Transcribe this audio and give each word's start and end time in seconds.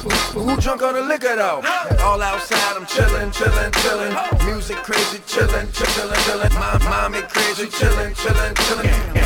Chillin'. 0.00 0.32
Who, 0.32 0.60
drunk 0.60 0.82
on 0.82 0.94
the 0.94 1.02
liquor 1.02 1.36
though? 1.36 1.62
All 2.00 2.20
outside, 2.22 2.76
I'm 2.76 2.86
chillin', 2.86 3.32
chillin', 3.32 3.70
chillin'. 3.72 4.46
Music 4.46 4.76
crazy, 4.78 5.18
chillin', 5.26 5.66
chillin', 5.72 6.16
chillin'. 6.24 6.54
My 6.54 6.78
mommy 6.88 7.22
crazy, 7.22 7.66
chillin', 7.66 8.14
chillin', 8.14 8.54
chillin'. 8.54 9.20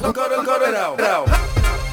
To 0.00 0.12
go 0.12 0.28
to 0.28 0.72
though? 0.72 0.96
though? 0.96 1.24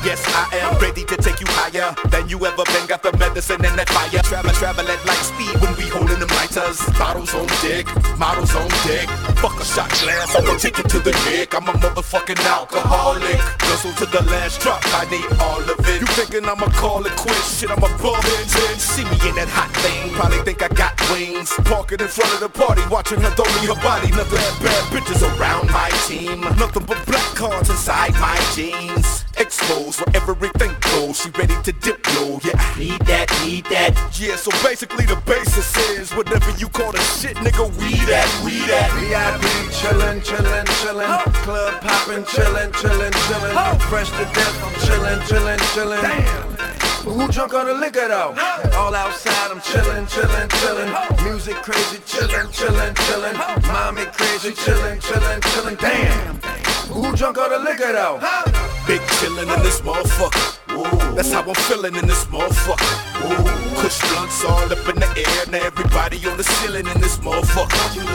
Yes, 0.05 0.23
I 0.27 0.47
am 0.63 0.79
ready 0.79 1.03
to 1.03 1.17
take 1.17 1.41
you 1.41 1.47
higher 1.49 1.93
than 2.09 2.29
you 2.29 2.37
ever 2.45 2.63
been. 2.63 2.87
Got 2.87 3.03
the 3.03 3.11
medicine 3.17 3.65
and 3.65 3.77
that 3.77 3.89
fire. 3.89 4.23
Travel, 4.23 4.51
travel 4.51 4.87
at 4.87 5.05
light 5.05 5.19
speed 5.19 5.59
when 5.59 5.75
we 5.75 5.83
holding 5.91 6.19
them 6.19 6.29
lighters. 6.29 6.79
Bottles 6.97 7.33
on 7.33 7.47
deck, 7.59 7.85
models 8.17 8.55
on 8.55 8.69
deck. 8.87 9.09
Fuck 9.43 9.59
a 9.59 9.65
shot 9.65 9.89
glass, 9.99 10.33
I'm 10.35 10.45
gonna 10.45 10.59
take 10.59 10.79
it 10.79 10.87
to 10.89 10.99
the 10.99 11.11
dick. 11.27 11.53
I'm 11.53 11.67
a 11.67 11.73
motherfucking 11.73 12.39
alcoholic. 12.45 13.37
Guzzle 13.59 13.93
to 13.99 14.05
the 14.05 14.23
last 14.31 14.61
drop, 14.61 14.81
I 14.95 15.03
need 15.11 15.27
all 15.41 15.59
of 15.59 15.69
it. 15.71 15.76
Thinking 16.17 16.49
I'ma 16.49 16.65
call 16.71 17.05
it 17.05 17.15
quits? 17.15 17.59
Shit, 17.59 17.69
I'm 17.69 17.77
a 17.77 17.89
bum 18.01 18.17
engine. 18.17 18.79
See 18.79 19.03
me 19.03 19.17
in 19.29 19.35
that 19.35 19.49
hot 19.53 19.69
thing, 19.85 20.11
probably 20.13 20.39
think 20.39 20.63
I 20.63 20.67
got 20.69 20.97
wings. 21.11 21.53
Parking 21.63 21.99
in 21.99 22.07
front 22.07 22.33
of 22.33 22.39
the 22.39 22.49
party, 22.49 22.81
watching 22.89 23.21
her 23.21 23.29
throw 23.37 23.45
me 23.61 23.67
her 23.69 23.79
body. 23.85 24.09
Nothing 24.09 24.41
but 24.41 24.57
bad 24.65 24.83
bitches 24.89 25.21
around 25.37 25.69
my 25.69 25.89
team. 26.07 26.41
Nothing 26.57 26.85
but 26.85 27.05
black 27.05 27.35
cards 27.35 27.69
inside 27.69 28.13
my 28.13 28.35
jeans. 28.55 29.26
Exposed 29.39 30.01
where 30.01 30.15
everything 30.15 30.73
goes. 30.81 31.19
She 31.21 31.29
ready 31.31 31.55
to 31.63 31.71
dip, 31.71 32.05
yo. 32.13 32.39
Yeah, 32.43 32.57
I 32.57 32.79
need 32.79 33.01
that, 33.05 33.27
need 33.45 33.65
that. 33.65 33.93
Yeah, 34.19 34.35
so 34.35 34.51
basically 34.65 35.05
the 35.05 35.15
basis 35.25 35.77
is 35.91 36.11
whatever 36.15 36.49
you 36.57 36.67
call 36.69 36.91
the 36.91 36.99
shit, 36.99 37.37
nigga. 37.37 37.69
We 37.77 37.93
that, 38.09 38.27
we 38.43 38.57
that. 38.65 38.89
VIP 38.97 39.45
chillin', 39.77 40.21
chillin', 40.21 40.65
chillin'. 40.81 41.33
Club 41.45 41.81
poppin', 41.81 42.23
chillin', 42.23 42.71
chillin', 42.73 43.11
chillin'. 43.11 43.79
Fresh 43.89 44.09
to 44.11 44.25
death, 44.33 44.63
I'm 44.63 44.73
chillin', 44.85 45.19
chillin', 45.29 45.59
chillin'. 45.73 46.01
Damn. 46.01 46.77
Who 47.07 47.27
drunk 47.29 47.53
on 47.53 47.67
the 47.67 47.73
liquor 47.73 48.07
though? 48.07 48.35
All 48.75 48.93
outside, 48.93 49.51
I'm 49.51 49.61
chillin', 49.61 50.07
chillin', 50.07 50.49
chillin'. 50.49 51.23
Music 51.23 51.55
crazy, 51.57 51.99
chillin', 52.05 52.47
chillin', 52.51 52.93
chillin'. 52.95 53.37
Mommy 53.67 54.05
crazy, 54.05 54.51
chillin', 54.51 54.99
chillin', 54.99 55.41
chillin'. 55.41 55.77
Damn. 55.77 56.35
Who 56.91 57.15
drunk 57.15 57.37
on 57.37 57.51
the 57.51 57.59
liquor 57.59 57.91
though? 57.93 58.19
Big 58.87 59.01
chillin' 59.19 59.53
in 59.53 59.63
this 59.63 59.81
motherfucker. 59.81 61.13
That's 61.13 61.33
how 61.33 61.41
I'm 61.41 61.53
feeling 61.55 61.95
in 61.95 62.07
this 62.07 62.23
motherfucker. 62.25 63.06
Ooh, 63.25 63.81
kush 63.81 63.99
blunts 64.11 64.43
all 64.43 64.71
up 64.71 64.87
in 64.89 64.99
the 64.99 65.09
air. 65.17 65.45
Now 65.51 65.65
everybody 65.65 66.17
on 66.27 66.37
the 66.37 66.43
ceiling 66.43 66.87
in 66.87 67.01
this 67.01 67.17
motherfucker. 67.17 68.05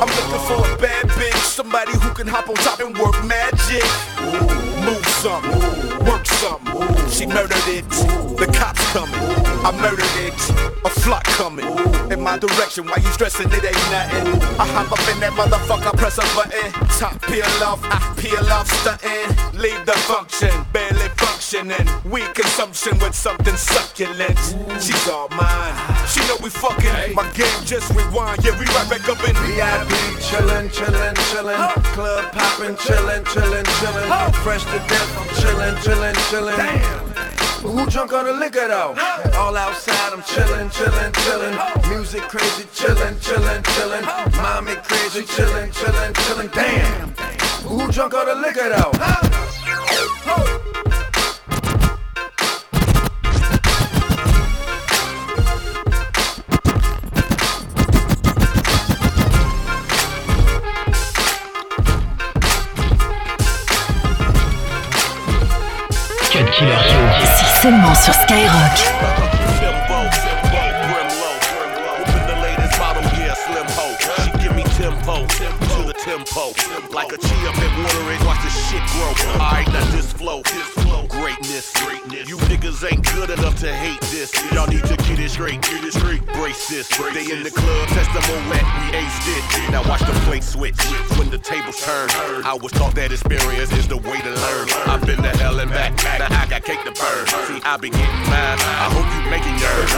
I'm 0.00 0.08
looking 0.08 0.42
for 0.48 0.60
a 0.66 0.76
bad 0.78 1.06
bitch, 1.18 1.42
somebody 1.44 1.92
who 1.92 2.10
can 2.14 2.26
hop 2.26 2.48
on 2.48 2.56
top 2.56 2.80
and 2.80 2.96
work 2.98 3.22
magic. 3.24 3.84
Ooh, 4.20 4.84
move 4.84 5.06
something, 5.22 6.04
work 6.06 6.26
something. 6.26 7.08
She 7.10 7.26
murdered 7.26 7.68
it. 7.68 7.88
The 8.38 8.46
cops 8.58 8.84
coming. 8.92 9.14
I 9.64 9.70
murdered 9.80 10.16
it. 10.26 10.34
A 10.84 10.90
flock 10.90 11.24
coming 11.38 11.66
in 12.10 12.20
my 12.20 12.38
direction. 12.38 12.86
Why 12.86 12.96
you 12.96 13.10
stressing? 13.12 13.46
It 13.52 13.64
ain't 13.64 13.90
nothing. 13.92 14.42
I 14.58 14.66
hop 14.66 14.90
up 14.90 15.14
in 15.14 15.20
that 15.20 15.32
motherfucker, 15.32 15.96
press 15.96 16.18
a 16.18 16.26
button. 16.34 16.72
Top 16.98 17.20
peel 17.22 17.44
off, 17.62 17.80
I 17.84 17.98
peel 18.18 18.44
off, 18.50 18.66
stunting. 18.80 19.60
Leave 19.60 19.84
the 19.86 19.92
function, 20.10 20.50
barely 20.72 21.08
functioning. 21.16 21.86
Weak 22.10 22.34
consumption 22.34 22.98
with 22.98 23.14
something 23.14 23.56
succulent. 23.56 24.21
She's 24.80 25.08
all 25.08 25.28
mine. 25.30 25.74
She 26.08 26.20
know 26.26 26.36
we 26.42 26.50
fucking. 26.50 27.14
My 27.14 27.30
game 27.32 27.64
just 27.64 27.88
rewind. 27.94 28.44
Yeah, 28.44 28.58
we 28.58 28.66
right 28.66 28.88
back 28.90 29.08
up 29.08 29.22
in 29.28 29.34
VIP 29.46 30.12
chillin', 30.32 30.68
chillin', 30.70 31.14
chillin'. 31.30 31.58
Club 31.94 32.32
poppin', 32.32 32.76
chillin', 32.76 33.24
chillin', 33.24 33.64
chillin'. 33.64 34.34
Fresh 34.42 34.64
to 34.64 34.78
death, 34.88 35.18
I'm 35.18 35.28
chillin', 35.40 35.76
chillin', 35.84 36.14
chillin'. 36.30 36.56
Damn. 36.56 37.12
Who 37.62 37.86
drunk 37.86 38.12
on 38.12 38.24
the 38.24 38.32
liquor 38.32 38.66
though? 38.68 38.94
All 39.38 39.56
outside, 39.56 40.12
I'm 40.12 40.22
chillin', 40.22 40.70
chillin', 40.70 41.12
chillin'. 41.12 41.90
Music 41.90 42.22
crazy, 42.22 42.64
chillin', 42.74 43.16
chillin', 43.20 43.62
chillin'. 43.62 44.04
Mommy 44.42 44.74
crazy, 44.76 45.22
chillin', 45.22 45.70
chillin', 45.72 46.12
chillin'. 46.12 46.50
Damn. 46.52 47.14
Who 47.68 47.90
drunk 47.92 48.14
on 48.14 48.26
the 48.26 48.34
liquor 48.34 48.68
though? 48.68 48.92
She 67.62 67.68
give 74.42 74.56
me 74.56 74.64
tempo, 74.74 75.26
to 75.28 75.82
the 75.86 75.94
tempo. 75.94 76.50
Like 76.92 77.12
a 77.12 77.18
chia 77.18 77.52
pet 77.52 77.72
watering, 77.78 78.26
watch 78.26 78.42
the 78.42 78.50
shit 78.50 78.82
grow. 78.90 79.14
Alright, 79.38 79.68
now 79.68 80.01
niggas 82.72 82.92
ain't 82.92 83.12
good 83.14 83.30
enough 83.30 83.58
to 83.60 83.72
hate 83.72 84.00
this. 84.12 84.32
Y'all 84.52 84.66
need 84.66 84.84
to 84.84 84.96
get 84.96 85.18
it 85.18 85.30
straight, 85.30 85.60
get 85.62 85.84
it 85.84 85.92
straight. 85.92 86.24
Brace 86.34 86.68
this. 86.68 86.88
They 86.88 87.30
in 87.30 87.42
the 87.42 87.50
club, 87.50 87.88
test 87.88 88.12
them 88.12 88.22
on 88.36 88.48
wet, 88.50 88.62
we 88.62 88.96
aced 88.96 89.26
it. 89.28 89.70
Now 89.70 89.88
watch 89.88 90.00
the 90.00 90.12
plate 90.24 90.44
switch 90.44 90.80
when 91.18 91.30
the 91.30 91.38
tables 91.38 91.80
turn. 91.84 92.08
I 92.44 92.54
was 92.60 92.72
taught 92.72 92.94
that 92.94 93.12
experience 93.12 93.72
is 93.72 93.88
the 93.88 93.96
way 93.96 94.20
to 94.20 94.30
learn. 94.30 94.68
I've 94.86 95.04
been 95.06 95.22
to 95.22 95.36
hell 95.38 95.58
and 95.60 95.70
back, 95.70 95.96
now 96.04 96.26
I 96.30 96.46
got 96.46 96.64
cake 96.64 96.82
to 96.84 96.92
burn. 96.92 97.26
See, 97.46 97.60
I 97.64 97.76
been 97.76 97.92
getting 97.92 98.26
mine. 98.30 98.58
I 98.60 98.88
hope 98.92 99.08
you 99.12 99.30
making 99.30 99.56
yours. 99.58 99.90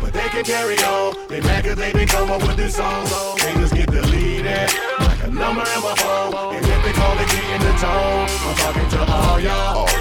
But 0.00 0.12
they 0.12 0.28
can 0.28 0.44
carry 0.44 0.76
on. 0.84 1.14
They 1.28 1.40
mad 1.40 1.64
cause 1.64 1.76
they 1.76 1.92
been 1.92 2.08
come 2.08 2.30
up 2.30 2.42
with 2.42 2.56
this 2.56 2.76
song. 2.76 3.04
They 3.38 3.52
just 3.54 3.74
get 3.74 3.90
deleted. 3.90 4.70
Like 5.00 5.22
a 5.24 5.30
number 5.30 5.62
in 5.62 5.80
my 5.82 5.94
phone. 5.96 6.54
And 6.54 6.64
if 6.64 6.84
they 6.84 6.92
call, 6.92 7.16
get 7.16 7.32
in 7.32 7.60
the 7.60 7.72
tone. 7.78 8.28
I'm 8.28 8.54
talking 8.56 8.88
to 8.90 9.12
all 9.12 9.40
y'all. 9.40 9.91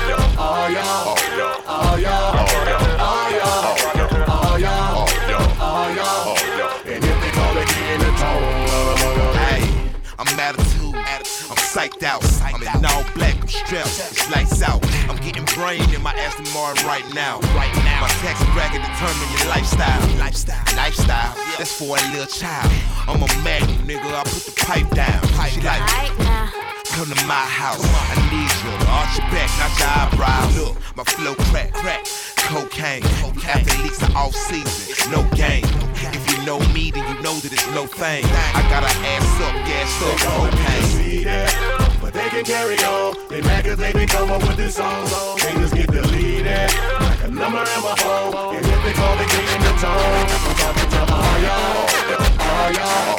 Psyched 11.71 12.03
out. 12.03 12.21
I'm 12.43 12.61
in 12.61 12.85
all 12.85 13.05
black. 13.15 13.39
I'm 13.41 13.47
strapped. 13.47 13.87
It's 13.87 14.29
lights 14.29 14.61
out. 14.61 14.85
I'm 15.09 15.15
getting 15.23 15.45
brain 15.55 15.81
in 15.95 16.01
my 16.01 16.11
Aston 16.11 16.51
Martin 16.53 16.85
right 16.85 17.05
now. 17.13 17.39
Right 17.55 17.73
now. 17.85 18.01
My 18.01 18.09
tax 18.19 18.43
bracket 18.51 18.81
determine 18.81 19.39
your 19.39 19.47
lifestyle. 19.47 20.17
Lifestyle. 20.19 20.75
Lifestyle. 20.75 21.33
That's 21.57 21.71
for 21.71 21.97
a 21.97 22.01
little 22.11 22.25
child. 22.25 22.69
I'm 23.07 23.23
a 23.23 23.27
magnum, 23.41 23.87
nigga. 23.87 24.13
I 24.13 24.23
put 24.23 24.43
the 24.43 24.51
pipe 24.65 24.89
down. 24.89 25.21
She 25.47 25.61
like. 25.61 26.60
Come 26.91 27.07
to 27.07 27.25
my 27.25 27.33
house. 27.33 27.79
I 27.81 28.19
need 28.27 28.51
you 28.51 28.71
to 28.77 28.87
arch 28.91 29.17
your 29.17 29.27
back, 29.31 29.49
not 29.57 29.71
your 29.79 29.87
eyebrows. 29.87 30.57
Look, 30.57 30.75
my 30.97 31.03
flow 31.03 31.35
crack, 31.49 31.71
crack. 31.73 32.05
Cocaine. 32.37 33.03
Athletes 33.47 34.03
are 34.03 34.17
off 34.17 34.35
season. 34.35 35.11
No 35.11 35.23
game. 35.35 35.63
If 36.11 36.23
you 36.29 36.45
know 36.45 36.59
me, 36.75 36.91
then 36.91 37.07
you 37.07 37.21
know 37.23 37.35
that 37.39 37.53
it's 37.53 37.67
no 37.71 37.87
thing. 37.87 38.25
I 38.27 38.61
got 38.69 38.83
an 38.83 38.91
ass 39.07 39.23
up, 39.39 39.55
gas 39.63 39.87
up, 40.03 40.17
cocaine. 40.19 42.01
But 42.01 42.13
they 42.13 42.27
can 42.29 42.43
carry 42.43 42.75
on. 42.83 43.15
They 43.29 43.41
mad 43.41 43.63
cause 43.63 43.77
they 43.77 43.93
been 43.93 44.09
come 44.09 44.29
up 44.29 44.41
with 44.41 44.57
this 44.57 44.75
song. 44.75 45.05
They 45.39 45.53
just 45.63 45.73
get 45.73 45.87
deleted. 45.87 46.45
Like 46.45 47.23
a 47.23 47.31
number 47.31 47.63
in 47.63 47.81
my 47.87 47.95
phone. 48.03 48.55
And 48.55 48.65
if 48.65 48.83
they 48.83 48.93
call, 48.93 49.15
they 49.15 49.25
get 49.31 49.47
in 49.55 49.61
the 49.63 49.73
tone. 49.79 50.27
I'm 50.27 50.55
talking 50.59 50.89
to. 50.91 51.01
All 51.07 51.39
y'all. 51.39 51.87
All 52.35 52.71
y'all. 52.75 53.15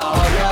All 0.00 0.30
y'all. 0.34 0.51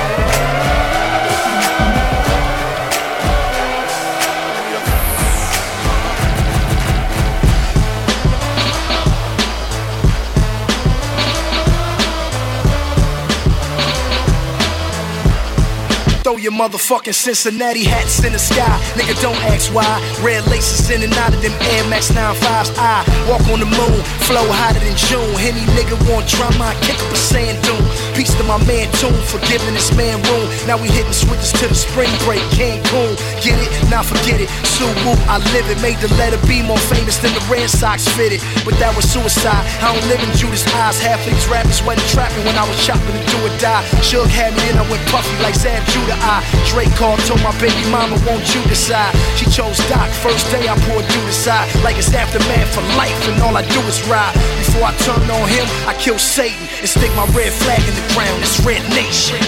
Your 16.41 16.51
motherfucking 16.53 17.13
Cincinnati 17.13 17.83
hats 17.83 18.23
in 18.25 18.33
the 18.33 18.39
sky. 18.39 18.73
Nigga, 18.97 19.13
don't 19.21 19.37
ask 19.53 19.69
why. 19.73 19.85
Red 20.25 20.41
laces 20.49 20.89
in 20.89 21.03
and 21.05 21.13
out 21.21 21.33
of 21.33 21.41
them 21.41 21.53
Air 21.77 21.85
Max 21.85 22.09
95s. 22.09 22.73
I 22.81 23.05
walk 23.29 23.45
on 23.53 23.61
the 23.61 23.69
moon, 23.69 24.01
flow 24.25 24.45
hotter 24.49 24.81
than 24.81 24.97
June. 24.97 25.29
Any 25.37 25.61
nigga 25.77 25.93
want 26.09 26.25
drama, 26.25 26.73
I 26.73 26.75
kick 26.81 26.97
up 26.97 27.13
a 27.13 27.19
sand 27.19 27.61
dune. 27.61 27.85
Peace 28.17 28.33
to 28.41 28.43
my 28.43 28.57
man 28.65 28.89
Tune 28.97 29.13
for 29.29 29.37
giving 29.45 29.73
this 29.77 29.93
man 29.93 30.17
room. 30.33 30.49
Now 30.65 30.81
we 30.81 30.89
hitting 30.89 31.13
switches 31.13 31.53
to 31.61 31.69
the 31.69 31.77
spring 31.77 32.09
break. 32.25 32.41
Cancun, 32.57 33.13
get 33.45 33.61
it? 33.61 33.69
Now 33.93 34.01
forget 34.01 34.41
it. 34.41 34.49
Suwu, 34.65 35.13
I 35.29 35.37
live 35.53 35.69
it. 35.69 35.77
Made 35.85 36.01
the 36.01 36.09
letter 36.17 36.41
B 36.49 36.65
more 36.65 36.81
famous 36.89 37.21
than 37.21 37.33
the 37.37 37.43
Red 37.45 37.69
Sox 37.69 38.07
fitted. 38.17 38.41
But 38.65 38.81
that 38.81 38.97
was 38.97 39.05
suicide. 39.05 39.61
I 39.77 39.93
don't 39.93 40.05
live 40.09 40.21
in 40.25 40.31
Judas' 40.33 40.65
eyes. 40.73 40.97
Half 40.97 41.21
of 41.21 41.33
these 41.33 41.45
rappers 41.45 41.85
wasn't 41.85 42.09
trapping 42.09 42.41
when 42.49 42.57
I 42.57 42.65
was 42.65 42.77
chopping 42.81 43.13
to 43.13 43.23
do 43.29 43.37
or 43.45 43.53
die. 43.61 43.85
Suge 44.01 44.25
had 44.33 44.57
me 44.57 44.65
and 44.73 44.81
I 44.81 44.85
went 44.89 45.05
puffy 45.13 45.35
like 45.45 45.53
Zab 45.53 45.85
Judah. 45.93 46.17
I 46.17 46.30
Drake 46.71 46.93
called, 46.95 47.19
told 47.27 47.43
my 47.43 47.51
baby 47.59 47.83
mama, 47.91 48.15
won't 48.23 48.47
you 48.55 48.61
decide? 48.71 49.11
She 49.35 49.45
chose 49.51 49.75
Doc. 49.91 50.07
First 50.23 50.47
day 50.53 50.63
I 50.69 50.75
poured 50.87 51.03
you 51.03 51.21
aside. 51.27 51.67
Like 51.83 51.97
it's 51.97 52.13
aftermath 52.13 52.71
for 52.71 52.85
life, 52.95 53.17
and 53.27 53.41
all 53.43 53.57
I 53.57 53.63
do 53.67 53.81
is 53.91 53.99
ride. 54.07 54.31
Before 54.63 54.87
I 54.87 54.93
turn 55.03 55.25
on 55.27 55.45
him, 55.51 55.67
I 55.89 55.93
kill 55.99 56.19
Satan 56.19 56.63
and 56.79 56.87
stick 56.87 57.11
my 57.19 57.27
red 57.35 57.51
flag 57.51 57.83
in 57.83 57.95
the 57.97 58.05
ground. 58.15 58.39
It's 58.39 58.59
Red 58.63 58.83
Nation. 58.95 59.41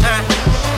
Uh, 0.00 0.24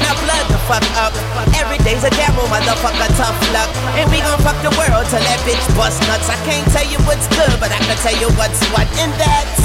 now 0.02 0.14
blood 0.26 0.46
the 0.50 0.58
fuck 0.66 0.82
up. 0.98 1.14
Every 1.54 1.78
day's 1.86 2.02
a 2.02 2.10
gamble, 2.10 2.48
motherfucker, 2.50 3.10
tough 3.14 3.38
luck. 3.54 3.70
And 3.94 4.10
we 4.10 4.18
gon' 4.18 4.40
fuck 4.42 4.58
the 4.66 4.74
world 4.74 5.06
till 5.06 5.22
that 5.22 5.40
bitch 5.46 5.62
bust 5.78 6.02
nuts. 6.10 6.26
I 6.26 6.38
can't 6.42 6.66
tell 6.74 6.86
you 6.90 6.98
what's 7.06 7.28
good, 7.38 7.54
but 7.62 7.70
I 7.70 7.78
can 7.78 7.96
tell 8.02 8.16
you 8.18 8.28
what's 8.34 8.58
what. 8.74 8.88
And 8.98 9.12
that's 9.14 9.62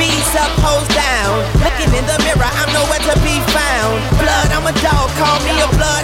B's 0.00 0.34
up, 0.34 0.50
hoes 0.64 0.88
down. 0.96 1.44
Looking 1.60 1.92
in 1.92 2.04
the 2.08 2.16
mirror, 2.24 2.48
I'm 2.48 2.70
nowhere 2.72 3.02
to 3.12 3.14
be 3.20 3.36
found. 3.52 4.00
Blood, 4.18 4.48
I'm 4.50 4.66
a 4.66 4.74
dog, 4.80 4.91
call 5.22 5.38
me 5.44 5.50
a 5.50 5.68
bloodhound. 5.68 6.01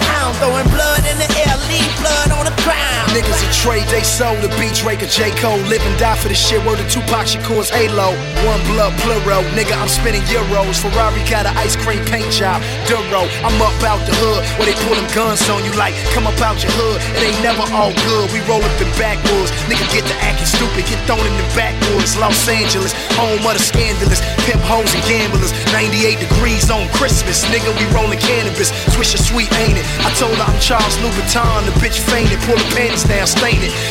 Trade 3.59 3.83
they 3.91 4.03
sold 4.03 4.39
to 4.39 4.47
beat 4.55 4.71
Drake 4.71 5.03
or 5.03 5.11
J. 5.11 5.35
Cole. 5.35 5.59
Live 5.67 5.83
and 5.83 5.97
die 5.99 6.15
for 6.15 6.31
this 6.31 6.39
shit. 6.39 6.63
Word 6.63 6.79
to 6.79 6.87
Tupac 6.87 7.27
Shakur's 7.27 7.67
Halo. 7.67 8.15
One 8.47 8.61
blood 8.71 8.95
plural. 9.03 9.43
Nigga, 9.51 9.75
I'm 9.75 9.91
spinning 9.91 10.23
euros. 10.31 10.79
Ferrari 10.79 11.19
got 11.27 11.43
an 11.43 11.55
ice 11.59 11.75
cream 11.75 11.99
paint 12.07 12.31
job. 12.31 12.63
Duro. 12.87 13.27
I'm 13.43 13.59
up 13.59 13.75
out 13.83 13.99
the 14.07 14.15
hood 14.23 14.41
where 14.55 14.67
they 14.67 14.77
pull 14.87 14.95
them 14.95 15.07
guns 15.11 15.43
on 15.51 15.63
you 15.67 15.75
like, 15.75 15.91
come 16.15 16.23
up 16.23 16.39
out 16.39 16.63
your 16.63 16.71
hood. 16.79 17.03
It 17.19 17.27
ain't 17.27 17.41
never 17.43 17.67
all 17.75 17.91
good. 18.07 18.31
We 18.31 18.39
roll 18.47 18.63
up 18.63 18.75
the 18.79 18.87
backwoods. 18.95 19.51
Nigga 19.67 19.83
get 19.91 20.07
the 20.07 20.15
acting 20.23 20.47
stupid. 20.47 20.87
Get 20.87 20.99
thrown 21.03 21.23
in 21.27 21.35
the 21.35 21.47
backwoods. 21.51 22.15
Los 22.15 22.39
Angeles, 22.47 22.95
home 23.19 23.43
of 23.43 23.59
the 23.59 23.63
scandalous. 23.63 24.23
Pimp 24.47 24.63
hoes 24.63 24.87
and 24.95 25.03
gamblers. 25.03 25.51
98 25.75 26.15
degrees 26.15 26.71
on 26.71 26.87
Christmas. 26.95 27.43
Nigga, 27.51 27.67
we 27.75 27.83
rolling 27.91 28.23
cannabis. 28.23 28.71
Swish 28.95 29.11
a 29.15 29.19
sweet, 29.19 29.51
ain't 29.59 29.75
it? 29.75 29.85
I 30.07 30.09
told 30.15 30.35
her 30.39 30.47
I'm 30.47 30.59
Charles 30.63 30.95
Louboutin. 31.03 31.67
The 31.67 31.75
bitch 31.83 31.99
fainted. 31.99 32.39
Pull 32.47 32.55
the 32.55 32.69
panties 32.71 33.03
down, 33.03 33.27
stain 33.27 33.48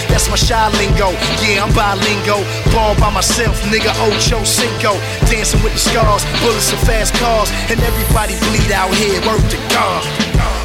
That's 0.08 0.28
my 0.28 0.36
shy 0.36 0.68
lingo. 0.78 1.10
Yeah, 1.42 1.64
I'm 1.64 1.72
bilingo. 1.74 2.44
Ball 2.70 2.94
by 3.00 3.10
myself, 3.10 3.58
nigga. 3.72 3.90
Ocho 4.06 4.44
Cinco. 4.44 4.94
Dancing 5.26 5.62
with 5.62 5.72
the 5.72 5.82
scars. 5.82 6.22
Bullets 6.44 6.70
and 6.70 6.82
fast 6.86 7.14
cars. 7.18 7.50
And 7.70 7.80
everybody 7.80 8.38
bleed 8.50 8.70
out 8.70 8.92
here. 8.94 9.18
Work 9.26 9.42
to 9.50 9.58
God. 9.74 10.02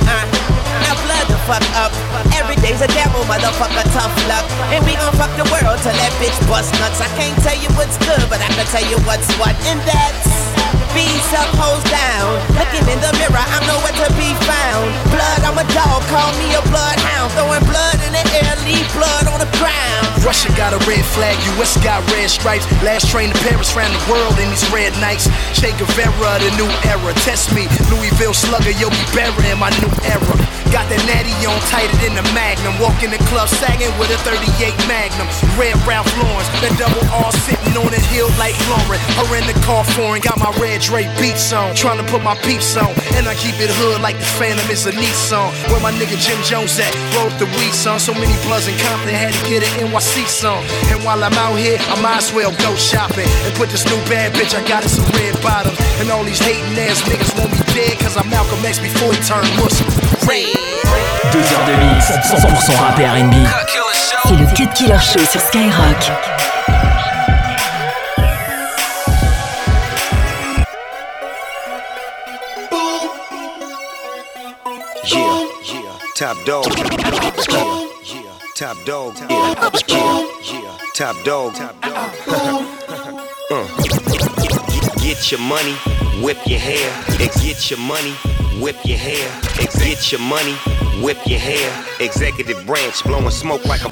Uh, 0.05 0.43
blood 1.03 1.27
the 1.27 1.39
fuck 1.43 1.63
up. 1.75 1.91
Every 2.33 2.55
day's 2.63 2.81
a 2.81 2.87
devil, 2.95 3.21
motherfucker, 3.27 3.83
tough 3.93 4.15
luck. 4.27 4.45
And 4.71 4.83
we 4.85 4.95
gon' 4.95 5.13
fuck 5.19 5.31
the 5.35 5.47
world 5.51 5.79
till 5.83 5.93
that 5.93 6.13
bitch 6.19 6.37
bust 6.47 6.71
nuts. 6.79 7.01
I 7.01 7.09
can't 7.19 7.37
tell 7.43 7.57
you 7.59 7.69
what's 7.75 7.97
good, 7.99 8.23
but 8.29 8.39
I 8.39 8.49
can 8.55 8.65
tell 8.71 8.85
you 8.87 8.97
what's 9.03 9.27
what. 9.37 9.55
And 9.67 9.79
that's 9.83 10.62
B's 10.93 11.29
up, 11.33 11.49
hoes 11.57 11.83
down. 11.89 12.37
Looking 12.53 12.85
in 12.89 12.99
the 13.01 13.11
mirror, 13.17 13.41
I'm 13.41 13.65
nowhere 13.65 13.95
to 14.03 14.07
be 14.13 14.29
found. 14.45 14.93
Blood, 15.09 15.41
I'm 15.41 15.57
a 15.57 15.67
dog, 15.73 16.05
call 16.09 16.29
me 16.37 16.53
a 16.53 16.61
bloodhound. 16.69 17.33
Throwing 17.33 17.65
blood 17.65 17.97
in 18.05 18.13
the 18.13 18.25
air, 18.43 18.53
leave 18.65 18.85
blood 18.93 19.25
on 19.29 19.41
the 19.41 19.49
ground. 19.57 20.05
Russia 20.23 20.47
got 20.55 20.71
a 20.71 20.79
red 20.87 21.03
flag, 21.03 21.35
US 21.57 21.75
got 21.83 21.99
red 22.13 22.29
stripes. 22.29 22.63
Last 22.81 23.09
train 23.11 23.33
to 23.33 23.37
Paris 23.43 23.75
round 23.75 23.91
the 23.91 24.03
world 24.11 24.39
in 24.39 24.49
these 24.49 24.63
red 24.71 24.93
nights. 25.01 25.27
Che 25.51 25.73
Guevara, 25.75 26.39
the 26.39 26.51
new 26.55 26.69
era. 26.87 27.11
Test 27.25 27.51
me, 27.51 27.67
Louisville 27.91 28.33
slugger, 28.33 28.71
Yogi 28.71 29.03
Berra 29.11 29.43
in 29.51 29.59
my 29.59 29.69
new 29.83 29.91
era. 30.07 30.35
Got 30.73 30.89
that 30.89 31.05
natty 31.05 31.35
on 31.45 31.59
tighter 31.69 31.93
than 32.01 32.17
the 32.17 32.25
Magnum. 32.33 32.73
Walk 32.81 33.05
in 33.05 33.13
the 33.13 33.21
club 33.29 33.45
sagging 33.45 33.93
with 34.01 34.09
a 34.09 34.17
38 34.25 34.73
Magnum. 34.89 35.29
Red 35.53 35.77
Ralph 35.85 36.09
Lauren, 36.17 36.45
that 36.65 36.73
double 36.81 37.05
R 37.13 37.29
sitting 37.45 37.77
on 37.77 37.93
a 37.93 38.01
hill 38.09 38.31
like 38.41 38.57
Lauren. 38.71 38.97
Her 39.19 39.37
in 39.37 39.45
the 39.45 39.53
car 39.61 39.85
foreign, 39.93 40.23
got 40.25 40.41
my 40.41 40.49
red 40.63 40.79
Dre 40.79 41.03
beats 41.19 41.51
on. 41.51 41.75
Trying 41.75 41.99
to 41.99 42.07
put 42.07 42.23
my 42.23 42.35
peeps 42.47 42.79
on. 42.79 42.95
And 43.19 43.27
I 43.27 43.35
keep 43.35 43.59
it 43.59 43.67
hood 43.67 43.99
like 43.99 44.15
the 44.15 44.29
Phantom 44.39 44.63
is 44.71 44.87
a 44.87 44.95
Nissan. 44.95 45.51
Where 45.67 45.83
my 45.83 45.91
nigga 45.99 46.15
Jim 46.15 46.39
Jones 46.47 46.79
at? 46.79 46.95
Roll 47.11 47.27
up 47.27 47.35
the 47.35 47.49
weed 47.59 47.75
song. 47.75 47.99
So 47.99 48.15
many 48.15 48.31
bloods 48.47 48.71
in 48.71 48.75
Compton 48.79 49.11
had 49.11 49.35
to 49.35 49.43
get 49.51 49.67
an 49.67 49.91
NYC 49.91 50.23
song. 50.25 50.63
And 50.87 51.03
while 51.03 51.19
I'm 51.19 51.35
out 51.35 51.59
here, 51.59 51.77
I 51.91 51.99
might 51.99 52.23
as 52.23 52.31
well 52.31 52.55
go 52.63 52.71
shopping. 52.79 53.27
And 53.43 53.51
put 53.59 53.69
this 53.69 53.83
new 53.83 53.99
bad 54.07 54.31
bitch, 54.39 54.55
I 54.55 54.63
got 54.63 54.87
it 54.87 54.89
some 54.89 55.05
red 55.19 55.35
bottoms. 55.43 55.75
And 55.99 56.07
all 56.09 56.23
these 56.23 56.39
hating 56.39 56.79
ass 56.79 57.03
niggas 57.03 57.35
want 57.35 57.51
me 57.51 57.59
dead. 57.75 57.99
Cause 57.99 58.15
I'm 58.15 58.29
Malcolm 58.31 58.63
X 58.63 58.79
before 58.79 59.11
he 59.11 59.19
turned 59.27 59.51
Muslim. 59.59 59.91
Red. 60.23 60.47
Deux 61.35 61.43
heures 61.51 61.67
de 61.67 61.75
mix, 61.91 62.07
100% 62.07 62.77
rap 62.79 62.99
et 62.99 63.07
R&B. 63.07 63.35
C'est 64.27 64.35
le 64.35 64.45
Cut 64.55 64.71
Killer 64.75 64.99
Show 65.01 65.19
sur 65.25 65.41
Skyrock. 65.41 66.11
Yeah, 76.45 78.37
top 78.55 78.77
dog. 78.85 79.15
Yeah, 79.87 80.27
yeah, 80.43 80.77
top 80.93 81.17
dog. 81.23 81.55
Top 81.55 81.81
dog. 81.81 82.65
uh. 83.51 83.67
Get 85.03 85.31
your 85.31 85.41
money, 85.41 85.73
whip 86.21 86.37
your 86.45 86.59
hair. 86.59 86.89
Get 87.17 87.69
your 87.69 87.79
money, 87.79 88.11
whip 88.59 88.77
your 88.83 88.97
hair. 88.97 89.29
Get 89.57 90.11
your 90.11 90.21
money, 90.21 90.53
whip 91.01 91.17
your 91.25 91.39
hair. 91.39 91.85
Executive 91.99 92.65
branch 92.65 93.03
blowing 93.03 93.29
smoke 93.29 93.65
like 93.65 93.81
a. 93.85 93.89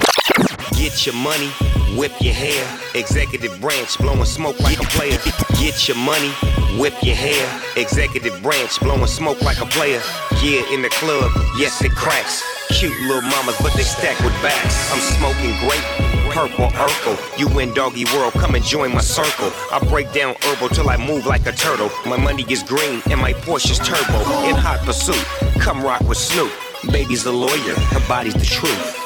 Get 0.74 1.06
your 1.06 1.14
money, 1.14 1.48
whip 1.96 2.12
your 2.20 2.34
hair. 2.34 2.66
Executive 2.94 3.60
branch 3.60 3.98
blowing 3.98 4.24
smoke 4.24 4.58
like 4.60 4.78
a 4.78 4.84
player. 4.84 5.18
Get 5.60 5.86
your 5.86 5.96
money, 5.98 6.30
whip 6.78 6.94
your 7.02 7.14
hair. 7.14 7.62
Executive 7.76 8.42
branch 8.42 8.80
blowing 8.80 9.06
smoke 9.06 9.40
like 9.42 9.60
a 9.60 9.66
player. 9.66 10.00
Yeah, 10.42 10.62
in 10.72 10.82
the 10.82 10.88
club, 10.88 11.30
yes 11.58 11.84
it 11.84 11.92
cracks. 11.92 12.51
Cute 12.70 12.98
little 13.02 13.22
mamas, 13.22 13.56
but 13.60 13.72
they 13.74 13.82
stack 13.82 14.18
with 14.20 14.32
backs. 14.42 14.92
I'm 14.92 15.00
smoking 15.00 15.54
grape, 15.60 16.32
purple 16.32 16.68
Urkel. 16.78 17.38
You 17.38 17.58
in 17.58 17.74
doggy 17.74 18.04
world, 18.14 18.32
come 18.34 18.54
and 18.54 18.64
join 18.64 18.92
my 18.92 19.00
circle. 19.00 19.50
I 19.70 19.78
break 19.88 20.12
down 20.12 20.34
herbal 20.42 20.70
till 20.70 20.88
I 20.88 20.96
move 20.96 21.26
like 21.26 21.46
a 21.46 21.52
turtle. 21.52 21.90
My 22.06 22.16
money 22.16 22.44
is 22.48 22.62
green 22.62 23.02
and 23.10 23.20
my 23.20 23.32
Porsche's 23.32 23.78
turbo. 23.78 24.18
In 24.48 24.56
hot 24.56 24.80
pursuit, 24.80 25.22
come 25.60 25.82
rock 25.82 26.00
with 26.02 26.18
Snoop. 26.18 26.52
Baby's 26.90 27.26
a 27.26 27.32
lawyer, 27.32 27.74
her 27.94 28.08
body's 28.08 28.34
the 28.34 28.44
truth. 28.44 28.98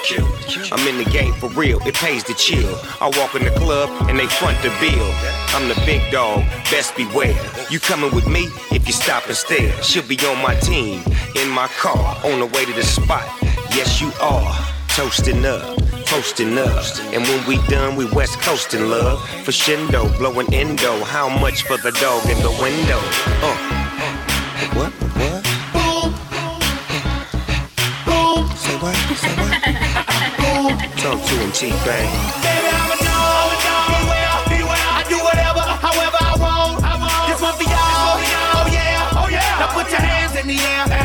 I'm 0.72 0.88
in 0.88 0.96
the 0.96 1.10
game 1.10 1.34
for 1.34 1.50
real, 1.50 1.78
it 1.86 1.94
pays 1.94 2.22
to 2.24 2.34
chill. 2.34 2.74
I 3.00 3.10
walk 3.18 3.34
in 3.34 3.44
the 3.44 3.50
club 3.50 3.90
and 4.08 4.18
they 4.18 4.26
front 4.26 4.56
the 4.62 4.70
bill. 4.80 5.12
I'm 5.48 5.68
the 5.68 5.74
big 5.84 6.10
dog, 6.10 6.40
best 6.70 6.96
beware. 6.96 7.36
You 7.70 7.78
coming 7.80 8.14
with 8.14 8.26
me 8.26 8.48
if 8.70 8.86
you 8.86 8.94
stop 8.94 9.26
and 9.26 9.36
stare. 9.36 9.70
She'll 9.82 10.06
be 10.06 10.16
on 10.20 10.40
my 10.42 10.54
team, 10.60 11.02
in 11.34 11.50
my 11.50 11.68
car, 11.78 12.16
on 12.24 12.40
the 12.40 12.46
way 12.46 12.64
to 12.64 12.72
the 12.72 12.82
spot. 12.82 13.28
Yes, 13.76 14.00
you 14.00 14.10
are. 14.22 14.56
Toasting 14.88 15.44
up, 15.44 15.76
toasting 16.06 16.56
up. 16.56 16.82
And 17.12 17.22
when 17.28 17.46
we 17.46 17.58
done, 17.68 17.94
we 17.94 18.06
west 18.06 18.40
coasting 18.40 18.88
love. 18.88 19.20
For 19.44 19.52
Shindo, 19.52 20.16
blowing 20.16 20.48
endo. 20.54 21.04
How 21.04 21.28
much 21.28 21.60
for 21.64 21.76
the 21.76 21.92
dog 22.00 22.24
in 22.24 22.38
the 22.40 22.56
window? 22.56 22.96
Uh. 23.44 23.52
What? 24.72 24.92
What? 25.20 25.44
Boom. 25.76 26.08
Boom. 28.08 28.48
Say 28.56 28.76
what? 28.80 28.96
Say 29.20 29.36
what? 29.36 29.60
Boom. 30.40 30.72
Talk 31.04 31.20
to 31.20 31.34
him, 31.36 31.52
T-Pain. 31.52 32.08
Baby, 32.40 32.72
I'm 32.72 32.88
a 32.88 32.98
dog, 33.04 33.52
a 33.52 33.58
dog. 33.60 33.92
Beware, 33.92 34.56
beware. 34.56 34.88
I 34.88 35.04
do 35.04 35.20
whatever, 35.20 35.60
however 35.84 36.16
I 36.24 36.34
want. 36.40 36.80
I 36.80 36.96
want. 36.96 37.28
This 37.28 37.42
one 37.44 37.52
for 37.52 37.68
y'all. 37.68 38.24
Oh 38.56 38.72
yeah, 38.72 39.20
oh 39.20 39.28
yeah. 39.28 39.60
Now 39.60 39.68
put 39.76 39.90
your 39.92 40.00
hands 40.00 40.32
in 40.32 40.48
the 40.48 40.56
air, 40.56 40.95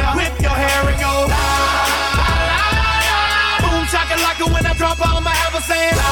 ever 5.61 5.73
saying. 5.73 5.95
La, 5.95 6.09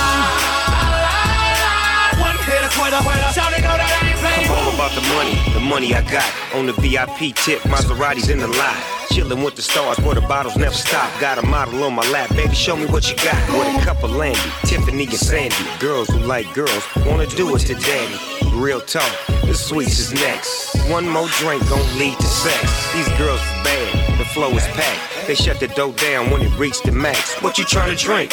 la, 0.69 1.05
la. 1.05 2.21
One 2.21 2.37
hit 2.43 2.61
a 2.63 2.69
quitter, 2.69 3.01
shout 3.33 3.53
it 3.53 3.61
know 3.61 3.75
that 3.77 3.99
I 4.01 4.09
ain't 4.09 4.19
playing. 4.19 4.49
I'm 4.49 4.67
all 4.67 4.73
about 4.73 4.93
the 4.93 5.05
money, 5.15 5.35
the 5.53 5.59
money 5.59 5.93
I 5.93 6.01
got. 6.01 6.29
On 6.55 6.65
the 6.65 6.73
VIP 6.73 7.35
tip, 7.35 7.63
Maserati's 7.65 8.29
in 8.29 8.39
the 8.39 8.47
lot. 8.47 8.75
Chillin' 9.11 9.43
with 9.43 9.55
the 9.55 9.61
stars 9.61 9.97
where 9.99 10.15
the 10.15 10.21
bottles 10.21 10.55
never 10.55 10.75
stop. 10.75 11.09
Got 11.19 11.39
a 11.39 11.45
model 11.45 11.83
on 11.83 11.93
my 11.93 12.07
lap, 12.11 12.29
baby, 12.35 12.53
show 12.53 12.75
me 12.75 12.85
what 12.85 13.09
you 13.09 13.15
got. 13.17 13.39
With 13.57 13.81
a 13.81 13.85
cup 13.85 14.03
of 14.03 14.11
Landy, 14.11 14.39
Tiffany 14.65 15.05
and 15.05 15.13
Sandy. 15.13 15.55
Girls 15.79 16.07
who 16.09 16.19
like 16.19 16.51
girls 16.53 16.83
wanna 17.05 17.27
do 17.27 17.55
it 17.55 17.59
to 17.59 17.75
daddy. 17.75 18.19
Real 18.53 18.81
talk, 18.81 19.11
the 19.45 19.53
sweets 19.53 19.99
is 19.99 20.13
next. 20.13 20.75
One 20.89 21.07
more 21.07 21.27
drink 21.39 21.67
gon' 21.69 21.97
lead 21.97 22.17
to 22.17 22.27
sex. 22.27 22.93
These 22.93 23.09
girls 23.17 23.41
bad, 23.63 24.19
the 24.19 24.25
flow 24.25 24.51
is 24.51 24.67
packed. 24.67 25.27
They 25.27 25.35
shut 25.35 25.59
the 25.59 25.67
door 25.69 25.93
down 25.93 26.29
when 26.29 26.41
it 26.41 26.51
reached 26.57 26.83
the 26.83 26.91
max. 26.91 27.41
What 27.41 27.57
you 27.57 27.65
tryna 27.65 27.97
drink? 27.97 28.31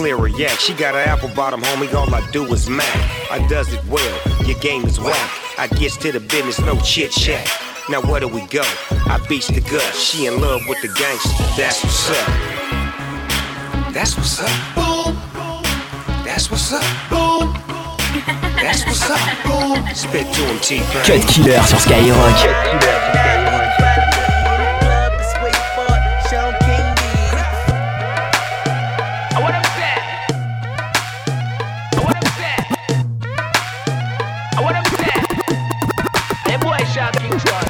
Clear 0.00 0.28
yak. 0.28 0.58
She 0.58 0.72
got 0.72 0.94
an 0.94 1.06
apple 1.06 1.28
bottom, 1.36 1.60
homie. 1.60 1.92
All 1.92 2.14
I 2.14 2.26
do 2.30 2.42
is 2.54 2.70
mac. 2.70 2.86
I 3.30 3.46
does 3.48 3.70
it 3.70 3.84
well. 3.84 4.46
Your 4.46 4.58
game 4.60 4.86
is 4.86 4.98
whack. 4.98 5.30
I 5.58 5.66
gets 5.66 5.98
to 5.98 6.10
the 6.10 6.20
business, 6.20 6.58
no 6.58 6.80
chit 6.80 7.10
chat. 7.10 7.46
Now 7.90 8.00
where 8.00 8.18
do 8.18 8.26
we 8.26 8.46
go? 8.46 8.62
I 8.90 9.22
beats 9.28 9.48
the 9.48 9.60
gut. 9.60 9.94
She 9.94 10.24
in 10.24 10.40
love 10.40 10.62
with 10.66 10.80
the 10.80 10.88
gangster. 10.88 11.44
That's 11.54 11.84
what's 11.84 12.08
up. 12.08 13.92
That's 13.92 14.16
what's 14.16 14.40
up. 14.40 14.48
Boom. 14.74 15.18
That's 16.24 16.50
what's 16.50 16.72
up. 16.72 16.82
Boom. 17.10 17.52
That's 18.56 18.86
what's 18.86 19.10
up. 19.10 19.20
Boom. 19.44 19.84
Spit 19.94 20.32
to 20.32 20.40
him, 20.40 20.58
T-Pain. 20.60 21.04
Cut 21.04 21.28
Killer 21.28 21.62
sur 21.64 21.76
Skyrock. 21.76 23.49
Teach 37.12 37.69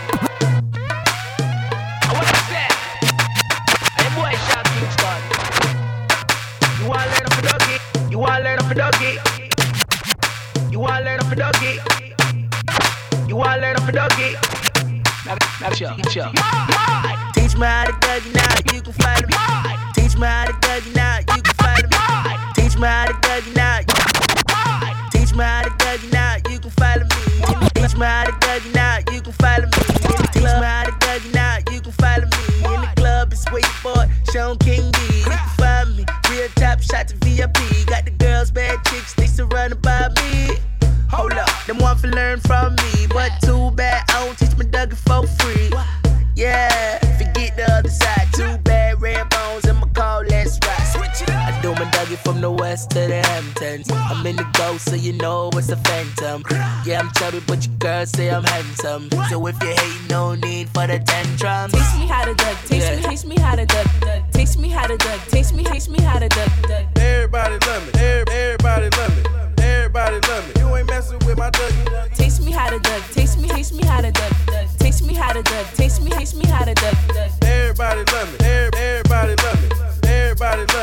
up. 51.80 51.94
I 51.94 52.04
do 52.04 52.10
my 52.10 52.16
Dougie 52.16 52.18
from 52.18 52.40
the 52.40 52.50
west 52.50 52.90
to 52.90 53.00
the 53.00 53.22
Hamptons. 53.26 53.90
I'm 53.90 54.26
in 54.26 54.37
the 54.37 54.46
ghost, 54.54 54.88
so 54.88 54.94
you 54.96 55.12
know 55.14 55.50
it's 55.54 55.68
a 55.70 55.76
phantom. 55.76 56.42
Yeah, 56.84 57.00
I'm 57.00 57.10
chubby, 57.12 57.40
but 57.46 57.64
your 57.66 57.75
girls 57.78 58.10
say 58.10 58.30
I'm 58.30 58.44
handsome. 58.44 59.08
So 59.28 59.46
if 59.46 59.62
you 59.62 59.68
hate, 59.68 60.10
no 60.10 60.34
need 60.34 60.68
for 60.70 60.87
the 60.87 60.99
tantrums. 60.99 61.72
Teach 61.72 62.00
me 62.00 62.06
how 62.06 62.25
to 62.25 62.34
duck. 62.34 62.56
Teach 62.66 62.82
me, 62.90 63.02
teach 63.08 63.25
me 63.25 63.37
how 63.38 63.54
to 63.56 63.66
duck. 63.66 63.87
duck. 64.00 64.30
Teach 64.32 64.56
me 64.58 64.68
how 64.68 64.87
to 64.87 64.96
duck. 64.96 65.20
Teach 65.30 65.52
me, 65.52 65.64
teach 65.64 65.88
me 65.88 66.00
how 66.02 66.18
to 66.18 66.28
duck. 66.28 66.50
duck. 66.68 66.84
Everybody 66.96 67.58
love 67.66 67.87
me. 67.87 68.00
Every- 68.00 68.34
Everybody 68.34 68.88
love 68.96 69.16
me. 69.16 69.22
Everybody 69.64 70.20
love 70.28 70.44
me. 70.49 70.60
You 70.60 70.76
ain't 70.76 70.87
messing 70.88 71.18
with 71.26 71.38
my 71.38 71.50
Dougie. 71.50 72.14
Teach 72.16 72.40
me 72.44 72.52
how 72.52 72.68
to 72.70 72.78
duck. 72.78 73.02
Teach 73.12 73.37
me, 73.37 73.49
teach 73.49 73.72
me 73.72 73.84
how 73.84 74.00
to 74.00 74.10
duck. 74.12 74.32
duck. 74.46 74.66
Teach 74.78 75.02
me 75.02 75.14
how 75.14 75.32
to 75.32 75.42
duck. 75.42 75.66
Teach 75.75 76.00
me, 76.00 76.10
teach 76.10 76.34
me 76.34 76.46
how 76.46 76.64
to 76.64 76.75
duck. 76.75 76.94
duck. 77.08 77.30
Everybody 77.42 78.04
love 78.12 78.28
me. 78.32 78.46
Every- 78.46 78.78
Everybody 78.80 79.34
love 79.42 79.50
me. 79.50 79.50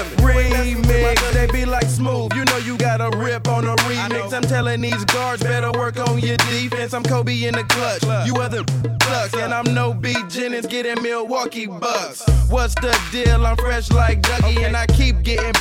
Remix, 0.06 1.34
they 1.34 1.48
be 1.48 1.66
like 1.66 1.88
smooth. 1.88 2.34
You 2.34 2.46
know 2.46 2.58
you 2.58 2.78
got 2.78 3.02
a 3.02 3.16
rip 3.18 3.48
on 3.48 3.66
a 3.66 3.76
remix. 3.76 4.34
I'm 4.34 4.44
telling 4.44 4.82
these 4.82 5.04
guards 5.06 5.44
better 5.44 5.72
work 5.72 5.98
on 5.98 6.20
your 6.20 6.38
defense. 6.38 6.94
I'm 6.94 7.04
Kobe 7.04 7.44
in 7.44 7.54
the 7.54 7.64
clutch. 7.64 8.04
You 8.28 8.36
other 8.38 8.64
sucks, 9.04 9.34
and 9.36 9.54
I'm 9.54 9.74
no 9.74 9.94
B 9.94 10.14
Jennings 10.30 10.68
getting 10.68 11.02
Milwaukee 11.02 11.66
Bucks. 11.68 12.24
What's 12.50 12.76
the 12.76 12.98
deal? 13.12 13.46
I'm 13.46 13.58
fresh 13.58 13.92
like 13.92 14.22
Dougie, 14.22 14.64
and 14.66 14.76
I 14.76 14.86
keep 14.88 15.22
getting. 15.24 15.54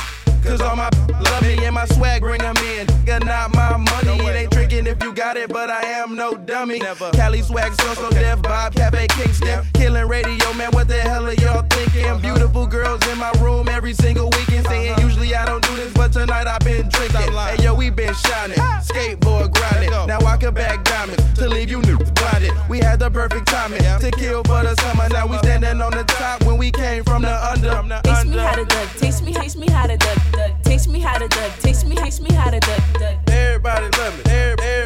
Cause 0.43 0.61
all 0.61 0.75
my 0.77 0.89
love 1.09 1.41
me 1.41 1.65
and 1.65 1.75
my 1.75 1.85
swag 1.85 2.21
bring 2.21 2.41
'em 2.41 2.55
in. 2.57 2.87
Nigga, 3.07 3.25
not 3.25 3.53
my 3.55 3.77
money. 3.77 4.25
It 4.25 4.35
ain't 4.35 4.51
tricking 4.51 4.87
if 4.87 5.01
you 5.01 5.13
got 5.13 5.37
it, 5.37 5.49
but 5.49 5.69
I 5.69 5.81
am 5.81 6.15
no 6.15 6.35
dummy. 6.35 6.79
Never. 6.79 7.09
Cali 7.11 7.41
swag, 7.41 7.73
so 7.81 7.93
so 7.93 8.09
deaf, 8.11 8.41
Bob, 8.41 8.75
Cafe 8.75 9.07
Kingston. 9.07 9.65
Killing 9.73 10.07
radio, 10.07 10.36
shining, 18.17 18.57
skateboard 18.81 19.53
grinding. 19.53 19.91
Now 20.07 20.19
I 20.25 20.37
can 20.37 20.53
back 20.53 20.83
diamonds 20.83 21.23
to 21.39 21.47
leave 21.47 21.69
you 21.69 21.81
niggas 21.81 22.13
blinded. 22.15 22.53
We 22.69 22.79
had 22.79 22.99
the 22.99 23.09
perfect 23.09 23.47
timing 23.47 23.81
to 23.81 24.11
kill 24.11 24.43
for 24.43 24.63
the 24.63 24.75
summer. 24.81 25.07
Now 25.09 25.27
we 25.27 25.37
standing 25.39 25.81
on 25.81 25.91
the 25.91 26.03
top 26.03 26.43
when 26.43 26.57
we 26.57 26.71
came 26.71 27.03
from 27.03 27.21
the 27.21 27.35
under. 27.51 27.69
Teach 28.03 28.25
me 28.25 28.37
how 28.37 28.55
to 28.55 28.65
duck. 28.65 28.89
Teach 28.97 29.21
me, 29.21 29.33
teach 29.33 29.55
me 29.55 29.69
how 29.69 29.87
to 29.87 29.97
duck. 29.97 30.17
duck. 30.31 30.63
Teach 30.63 30.87
me 30.87 30.99
how 30.99 31.17
to 31.17 31.27
duck. 31.27 31.51
Teach 31.59 31.83
me, 31.85 31.95
teach 31.95 32.19
me 32.19 32.33
how 32.33 32.49
to 32.49 32.59
duck. 32.59 32.81
duck. 32.93 33.29
Everybody 33.29 33.89
love 33.97 34.17
me. 34.17 34.31
Everybody 34.31 34.76